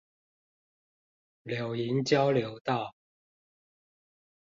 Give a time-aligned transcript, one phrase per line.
[1.43, 2.95] 柳營交流道